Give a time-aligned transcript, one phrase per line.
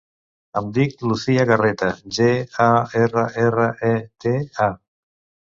[0.61, 2.29] Em dic Lucía Garreta: ge,
[2.65, 2.67] a,
[3.03, 3.95] erra, erra, e,
[4.27, 4.37] te,
[4.71, 4.75] a.